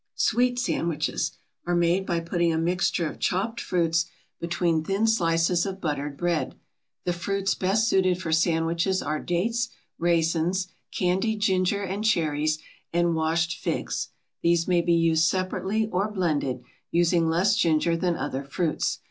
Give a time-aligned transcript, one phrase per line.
[0.15, 1.33] SWEET SANDWICHES
[1.67, 4.07] are made by putting a mixture of chopped fruits
[4.39, 6.55] between thin slices of buttered bread.
[7.05, 9.69] The fruits best suited for sandwiches are dates,
[9.99, 12.57] raisins, candied ginger and cherries,
[12.91, 14.07] and washed figs.
[14.41, 18.97] These may be used separately or blended, using less ginger than other fruits.